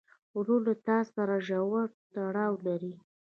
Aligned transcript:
ورور 0.37 0.59
له 0.67 0.73
تا 0.87 0.99
سره 1.13 1.35
ژور 1.47 1.87
تړاو 2.13 2.53
لري. 2.67 2.93